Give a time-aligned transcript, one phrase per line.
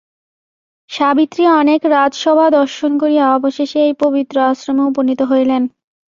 [0.89, 5.63] সাবিত্রী অনেক রাজসভা দর্শন করিয়া অবশেষে এই পবিত্র আশ্রমে উপনীত হইলেন।